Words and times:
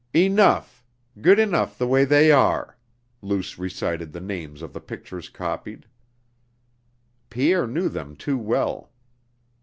"Enough! 0.15 0.83
Good 1.21 1.37
enough 1.37 1.77
the 1.77 1.85
way 1.85 2.05
they 2.05 2.31
are!" 2.31 2.75
Luce 3.21 3.59
recited 3.59 4.11
the 4.13 4.19
names 4.19 4.63
of 4.63 4.73
the 4.73 4.79
pictures 4.81 5.29
copied. 5.29 5.85
Pierre 7.29 7.67
knew 7.67 7.87
them 7.87 8.15
too 8.15 8.39
well. 8.39 8.91